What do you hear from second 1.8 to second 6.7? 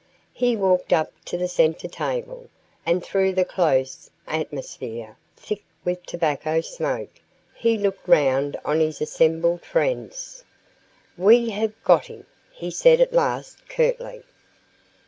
table, and through the close atmosphere, thick with tobacco